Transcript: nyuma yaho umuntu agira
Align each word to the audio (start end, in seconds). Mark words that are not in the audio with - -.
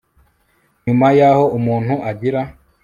nyuma 0.85 1.07
yaho 1.19 1.43
umuntu 1.57 1.93
agira 2.09 2.41